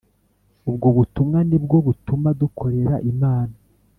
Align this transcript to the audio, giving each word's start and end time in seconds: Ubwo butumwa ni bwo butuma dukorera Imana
Ubwo 0.69 0.87
butumwa 0.97 1.39
ni 1.49 1.57
bwo 1.63 1.77
butuma 1.85 2.29
dukorera 2.39 2.95
Imana 3.11 3.55